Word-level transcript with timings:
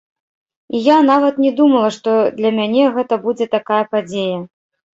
І 0.79 0.79
я 0.85 0.95
нават 1.09 1.37
не 1.45 1.51
думала, 1.59 1.91
што 1.99 2.09
для 2.39 2.53
мяне 2.59 2.83
гэта 2.99 3.23
будзе 3.29 3.51
такая 3.55 3.81
падзея! 3.95 4.37